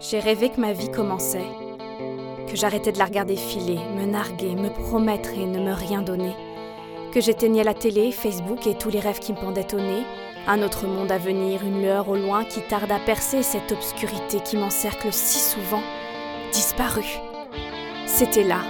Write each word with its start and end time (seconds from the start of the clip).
J'ai 0.00 0.20
rêvé 0.20 0.48
que 0.50 0.60
ma 0.60 0.72
vie 0.72 0.92
commençait, 0.92 1.50
que 2.48 2.54
j'arrêtais 2.54 2.92
de 2.92 2.98
la 2.98 3.06
regarder 3.06 3.34
filer, 3.34 3.80
me 3.96 4.06
narguer, 4.06 4.54
me 4.54 4.68
promettre 4.68 5.30
et 5.30 5.44
ne 5.44 5.58
me 5.58 5.72
rien 5.72 6.02
donner, 6.02 6.36
que 7.12 7.20
j'éteignais 7.20 7.64
la 7.64 7.74
télé, 7.74 8.12
Facebook 8.12 8.68
et 8.68 8.78
tous 8.78 8.90
les 8.90 9.00
rêves 9.00 9.18
qui 9.18 9.32
me 9.32 9.38
pendaient 9.38 9.74
au 9.74 9.78
nez, 9.78 10.04
un 10.46 10.62
autre 10.62 10.86
monde 10.86 11.10
à 11.10 11.18
venir, 11.18 11.64
une 11.64 11.82
lueur 11.82 12.08
au 12.08 12.16
loin 12.16 12.44
qui 12.44 12.60
tarde 12.60 12.92
à 12.92 13.00
percer 13.00 13.42
cette 13.42 13.72
obscurité 13.72 14.38
qui 14.38 14.56
m'encercle 14.56 15.08
si 15.10 15.40
souvent, 15.40 15.82
disparu. 16.52 17.04
C'était 18.06 18.44
là, 18.44 18.60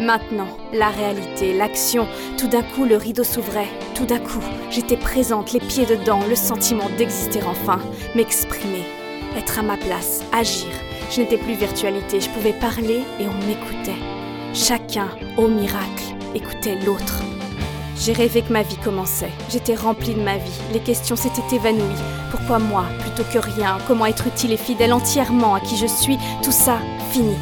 maintenant, 0.00 0.48
la 0.72 0.88
réalité, 0.88 1.56
l'action, 1.56 2.08
tout 2.36 2.48
d'un 2.48 2.62
coup 2.62 2.86
le 2.86 2.96
rideau 2.96 3.22
s'ouvrait, 3.22 3.70
tout 3.94 4.04
d'un 4.04 4.18
coup 4.18 4.42
j'étais 4.68 4.96
présente, 4.96 5.52
les 5.52 5.60
pieds 5.60 5.86
dedans, 5.86 6.18
le 6.28 6.34
sentiment 6.34 6.90
d'exister 6.98 7.44
enfin, 7.44 7.78
m'exprimer 8.16 8.82
être 9.36 9.58
à 9.58 9.62
ma 9.62 9.76
place, 9.76 10.22
agir. 10.32 10.68
Je 11.10 11.20
n'étais 11.20 11.36
plus 11.36 11.54
virtualité, 11.54 12.20
je 12.20 12.30
pouvais 12.30 12.52
parler 12.52 13.02
et 13.20 13.26
on 13.26 13.46
m'écoutait. 13.46 13.98
Chacun, 14.54 15.08
au 15.36 15.48
miracle, 15.48 16.14
écoutait 16.34 16.78
l'autre. 16.84 17.22
J'ai 17.98 18.12
rêvé 18.12 18.42
que 18.42 18.52
ma 18.52 18.62
vie 18.62 18.76
commençait. 18.76 19.30
J'étais 19.48 19.74
remplie 19.74 20.14
de 20.14 20.20
ma 20.20 20.36
vie. 20.36 20.60
Les 20.72 20.80
questions 20.80 21.16
s'étaient 21.16 21.54
évanouies. 21.54 22.02
Pourquoi 22.30 22.58
moi, 22.58 22.84
plutôt 23.00 23.22
que 23.30 23.38
rien? 23.38 23.78
Comment 23.86 24.06
être 24.06 24.26
utile 24.26 24.52
et 24.52 24.56
fidèle 24.56 24.92
entièrement 24.92 25.54
à 25.54 25.60
qui 25.60 25.76
je 25.76 25.86
suis? 25.86 26.18
Tout 26.42 26.52
ça, 26.52 26.78
fini. 27.12 27.36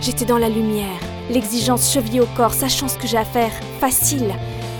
J'étais 0.00 0.26
dans 0.26 0.38
la 0.38 0.48
lumière. 0.48 1.00
L'exigence 1.30 1.90
chevillée 1.92 2.20
au 2.20 2.28
corps, 2.36 2.52
sachant 2.52 2.88
ce 2.88 2.98
que 2.98 3.06
j'ai 3.06 3.16
à 3.16 3.24
faire, 3.24 3.52
facile. 3.80 4.34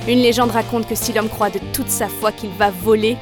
Une 0.07 0.19
légende 0.19 0.51
raconte 0.51 0.87
que 0.87 0.95
si 0.95 1.13
l'homme 1.13 1.31
croit 1.31 1.51
de 1.51 1.61
toute 1.73 1.89
sa 1.89 2.09
foi 2.09 2.31
qu'il 2.31 2.51
va 2.51 2.71
voler, 2.71 3.17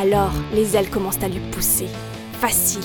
alors 0.00 0.32
les 0.54 0.76
ailes 0.76 0.88
commencent 0.88 1.22
à 1.22 1.28
lui 1.28 1.40
pousser 1.50 1.88
facile. 2.36 2.82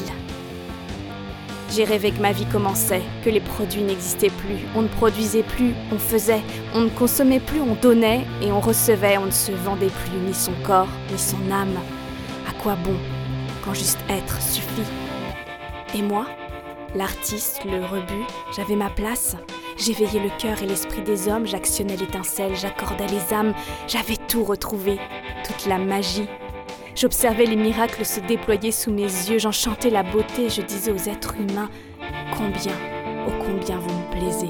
J'ai 1.73 1.85
rêvé 1.85 2.11
que 2.11 2.21
ma 2.21 2.33
vie 2.33 2.45
commençait, 2.45 3.03
que 3.23 3.29
les 3.29 3.39
produits 3.39 3.81
n'existaient 3.81 4.29
plus, 4.29 4.57
on 4.75 4.81
ne 4.81 4.87
produisait 4.89 5.43
plus, 5.43 5.73
on 5.91 5.97
faisait, 5.97 6.41
on 6.73 6.81
ne 6.81 6.89
consommait 6.89 7.39
plus, 7.39 7.61
on 7.61 7.75
donnait. 7.75 8.25
Et 8.41 8.51
on 8.51 8.59
recevait, 8.59 9.17
on 9.17 9.27
ne 9.27 9.31
se 9.31 9.53
vendait 9.53 9.87
plus 9.87 10.17
ni 10.17 10.33
son 10.33 10.51
corps, 10.65 10.89
ni 11.11 11.17
son 11.17 11.49
âme. 11.49 11.77
À 12.49 12.53
quoi 12.61 12.75
bon 12.75 12.95
quand 13.63 13.73
juste 13.73 13.99
être 14.09 14.41
suffit? 14.41 14.89
Et 15.95 16.01
moi, 16.01 16.25
l'artiste, 16.95 17.61
le 17.65 17.85
rebut, 17.85 18.25
j'avais 18.55 18.75
ma 18.75 18.89
place. 18.89 19.37
J'éveillais 19.77 20.23
le 20.23 20.41
cœur 20.41 20.61
et 20.61 20.67
l'esprit 20.67 21.01
des 21.01 21.27
hommes, 21.29 21.47
j'actionnais 21.47 21.95
l'étincelle, 21.95 22.55
j'accordais 22.55 23.07
les 23.07 23.33
âmes, 23.33 23.53
j'avais 23.87 24.17
tout 24.17 24.43
retrouvé, 24.43 24.99
toute 25.45 25.65
la 25.67 25.77
magie 25.77 26.27
J'observais 26.95 27.45
les 27.45 27.55
miracles 27.55 28.05
se 28.05 28.19
déployer 28.19 28.71
sous 28.71 28.91
mes 28.91 29.03
yeux, 29.03 29.39
j'en 29.39 29.51
chantais 29.51 29.89
la 29.89 30.03
beauté, 30.03 30.49
je 30.49 30.61
disais 30.61 30.91
aux 30.91 31.09
êtres 31.09 31.35
humains 31.35 31.69
Combien, 32.37 32.73
oh 33.27 33.31
combien 33.39 33.77
vous 33.79 33.89
me 33.89 34.11
plaisez. 34.11 34.49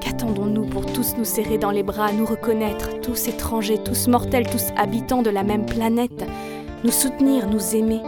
Qu'attendons-nous 0.00 0.66
pour 0.66 0.86
tous 0.86 1.16
nous 1.16 1.24
serrer 1.24 1.58
dans 1.58 1.70
les 1.70 1.82
bras, 1.82 2.12
nous 2.12 2.24
reconnaître, 2.24 3.00
tous 3.00 3.28
étrangers, 3.28 3.78
tous 3.78 4.08
mortels, 4.08 4.48
tous 4.48 4.68
habitants 4.76 5.22
de 5.22 5.30
la 5.30 5.42
même 5.42 5.66
planète, 5.66 6.24
nous 6.84 6.92
soutenir, 6.92 7.48
nous 7.48 7.74
aimer? 7.74 8.00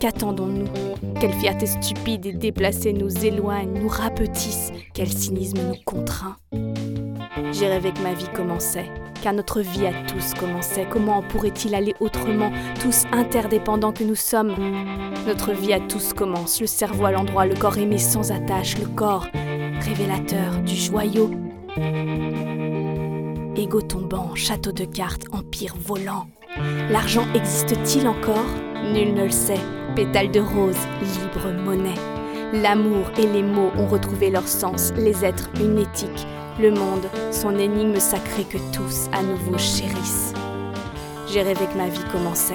Qu'attendons-nous? 0.00 0.68
Quelle 1.20 1.32
fierté 1.32 1.66
stupide 1.66 2.26
et 2.26 2.32
déplacée 2.32 2.92
nous 2.92 3.24
éloigne, 3.24 3.80
nous 3.80 3.88
rapetisse, 3.88 4.72
quel 4.94 5.08
cynisme 5.08 5.58
nous 5.66 5.76
contraint. 5.84 6.36
J'ai 7.52 7.66
rêvé 7.66 7.92
que 7.92 8.02
ma 8.02 8.12
vie 8.12 8.28
commençait, 8.34 8.90
car 9.22 9.32
notre 9.32 9.60
vie 9.60 9.86
à 9.86 9.92
tous 10.06 10.34
commençait. 10.34 10.86
Comment 10.90 11.22
pourrait-il 11.22 11.74
aller 11.74 11.94
autrement, 12.00 12.50
tous 12.80 13.04
interdépendants 13.12 13.92
que 13.92 14.04
nous 14.04 14.14
sommes 14.14 14.54
Notre 15.26 15.52
vie 15.52 15.72
à 15.72 15.80
tous 15.80 16.12
commence, 16.12 16.60
le 16.60 16.66
cerveau 16.66 17.06
à 17.06 17.12
l'endroit, 17.12 17.46
le 17.46 17.54
corps 17.54 17.78
aimé 17.78 17.98
sans 17.98 18.32
attache, 18.32 18.78
le 18.78 18.86
corps 18.86 19.26
révélateur 19.80 20.60
du 20.62 20.74
joyau. 20.74 21.30
Égo 23.56 23.80
tombant, 23.80 24.34
château 24.34 24.72
de 24.72 24.84
cartes, 24.84 25.24
empire 25.32 25.74
volant. 25.78 26.26
L'argent 26.90 27.26
existe-t-il 27.34 28.06
encore? 28.06 28.46
Nul 28.92 29.14
ne 29.14 29.24
le 29.24 29.30
sait. 29.30 29.60
Pétale 29.96 30.30
de 30.30 30.40
rose, 30.40 30.76
libre 31.00 31.52
monnaie. 31.64 32.17
L'amour 32.52 33.10
et 33.18 33.26
les 33.26 33.42
mots 33.42 33.70
ont 33.76 33.86
retrouvé 33.86 34.30
leur 34.30 34.48
sens, 34.48 34.94
les 34.96 35.22
êtres 35.22 35.50
une 35.60 35.76
éthique, 35.76 36.26
le 36.58 36.70
monde, 36.70 37.06
son 37.30 37.58
énigme 37.58 38.00
sacrée 38.00 38.44
que 38.44 38.56
tous 38.74 39.10
à 39.12 39.22
nouveau 39.22 39.58
chérissent. 39.58 40.32
J'ai 41.26 41.42
rêvé 41.42 41.66
que 41.66 41.76
ma 41.76 41.88
vie 41.88 42.04
commençait. 42.10 42.54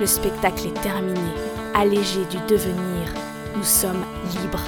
Le 0.00 0.06
spectacle 0.06 0.68
est 0.68 0.80
terminé. 0.80 1.30
Allégé 1.74 2.20
du 2.30 2.38
devenir, 2.48 3.12
nous 3.54 3.64
sommes 3.64 4.04
libres. 4.32 4.64